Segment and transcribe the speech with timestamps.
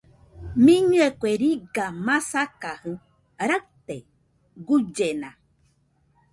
[0.63, 2.91] Mɨnɨe kue riga masakajɨ
[3.49, 3.95] raɨte,
[4.65, 5.29] guillena